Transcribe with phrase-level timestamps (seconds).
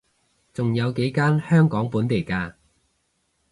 [0.51, 2.55] 仲有幾間香港本地嘅